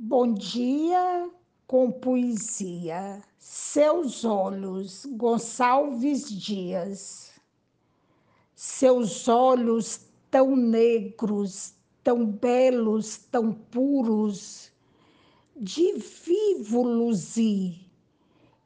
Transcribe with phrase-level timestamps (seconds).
[0.00, 1.28] Bom dia
[1.66, 3.20] com poesia.
[3.36, 7.32] Seus olhos, Gonçalves Dias.
[8.54, 11.74] Seus olhos tão negros,
[12.04, 14.70] tão belos, tão puros,
[15.56, 17.80] de vivo luzir,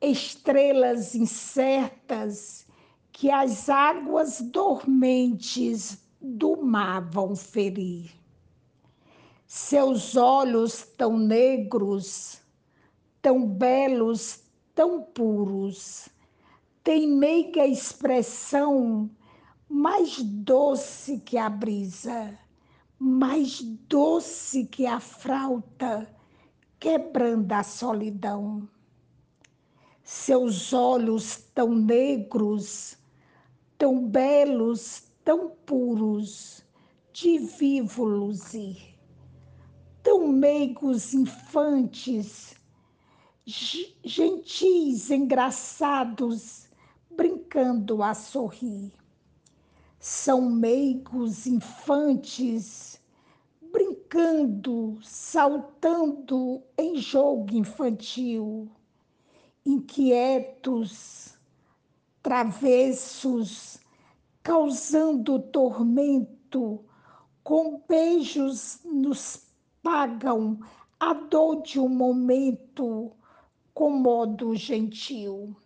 [0.00, 2.66] estrelas incertas
[3.12, 8.18] que as águas dormentes do mar vão ferir
[9.50, 12.42] seus olhos tão negros,
[13.22, 14.42] tão belos,
[14.74, 16.06] tão puros,
[16.84, 19.10] têm meiga expressão
[19.66, 22.38] mais doce que a brisa,
[22.98, 26.06] mais doce que a frauta,
[26.78, 28.68] quebrando a solidão.
[30.04, 32.98] Seus olhos tão negros,
[33.78, 36.62] tão belos, tão puros,
[37.14, 38.97] de vivo luzir
[40.08, 42.54] tão meigos infantes,
[43.44, 46.66] gentis, engraçados,
[47.10, 48.90] brincando a sorrir.
[50.00, 52.98] São meigos infantes,
[53.70, 58.66] brincando, saltando em jogo infantil,
[59.66, 61.36] inquietos,
[62.22, 63.78] travessos,
[64.42, 66.82] causando tormento,
[67.44, 69.47] com beijos nos
[69.88, 70.60] pagam
[71.00, 73.10] a dor de um momento
[73.72, 75.56] com modo gentil.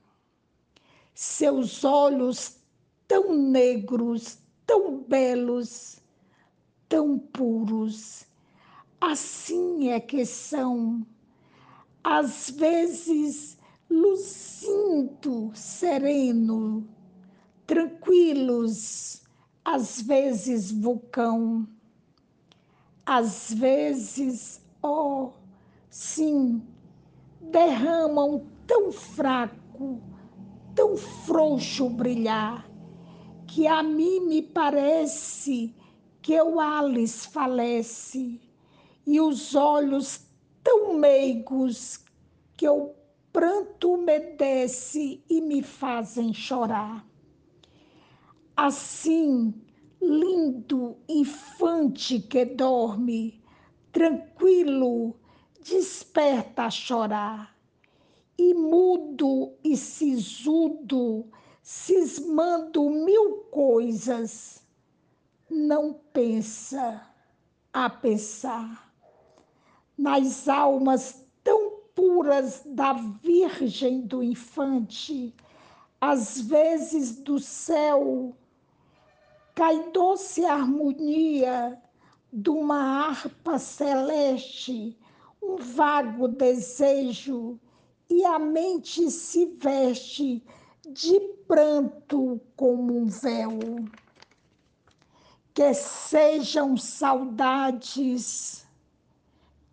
[1.13, 2.57] Seus olhos
[3.09, 6.01] tão negros, tão belos,
[6.89, 8.25] tão puros,
[9.01, 11.05] assim é que são,
[12.05, 13.59] às vezes
[13.91, 16.89] luzindo sereno,
[17.67, 19.25] tranquilos,
[19.65, 21.67] às vezes vulcão
[23.15, 25.33] às vezes, oh,
[25.91, 26.63] sim,
[27.43, 30.01] derramam tão fraco,
[30.75, 32.67] tão frouxo brilhar,
[33.47, 35.75] que a mim me parece
[36.23, 38.41] que o Alice falece,
[39.07, 40.27] e os olhos
[40.65, 42.03] tão meigos
[42.57, 42.95] que o
[43.31, 47.07] pranto umedece e me fazem chorar.
[48.57, 49.53] Assim,
[50.03, 53.43] lindo infante que dorme,
[53.93, 55.17] tranquilo,
[55.63, 57.57] desperta a chorar.
[58.37, 61.31] E mudo e sisudo,
[61.63, 64.63] cismando mil coisas,
[65.49, 67.07] não pensa
[67.73, 68.93] a pensar
[69.97, 75.35] nas almas tão puras da Virgem do Infante,
[76.01, 78.35] às vezes do céu
[79.55, 81.81] cai doce harmonia
[82.33, 84.99] de uma harpa celeste,
[85.43, 87.61] um vago desejo,
[88.09, 90.43] e a mente se veste
[90.89, 93.59] de pranto como um véu.
[95.55, 98.67] Que sejam saudades,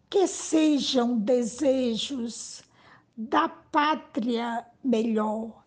[0.09, 2.63] que sejam desejos
[3.16, 5.63] da pátria melhor.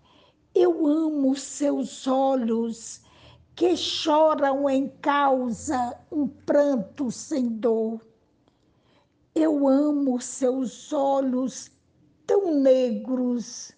[0.54, 3.00] Eu amo seus olhos
[3.54, 8.00] que choram em causa um pranto sem dor.
[9.34, 11.70] Eu amo seus olhos
[12.26, 13.72] tão negros,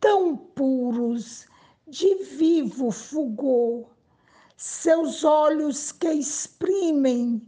[0.00, 1.46] tão puros,
[1.86, 3.86] de vivo fulgor,
[4.56, 7.42] seus olhos que exprimem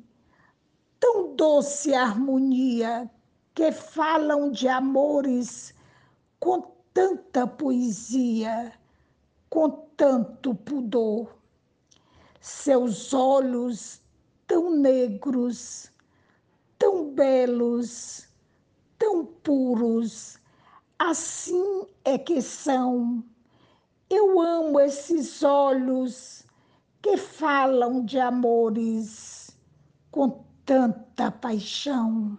[1.00, 3.10] tão doce harmonia,
[3.54, 5.74] que falam de amores
[6.38, 8.72] com tanta poesia
[9.54, 11.32] com tanto pudor.
[12.40, 14.02] Seus olhos
[14.48, 15.92] tão negros,
[16.76, 18.28] tão belos,
[18.98, 20.40] tão puros,
[20.98, 23.22] assim é que são.
[24.10, 26.44] Eu amo esses olhos
[27.00, 29.56] que falam de amores
[30.10, 32.36] com tanta paixão.